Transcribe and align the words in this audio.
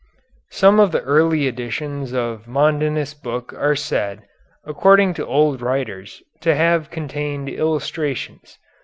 Some 0.49 0.79
of 0.79 0.91
the 0.91 1.03
early 1.03 1.45
editions 1.47 2.11
of 2.11 2.47
Mondinus' 2.47 3.13
book 3.13 3.53
are 3.53 3.75
said, 3.75 4.23
according 4.63 5.13
to 5.13 5.27
old 5.27 5.61
writers, 5.61 6.23
to 6.41 6.55
have 6.55 6.89
contained 6.89 7.47
illustrations. 7.49 8.57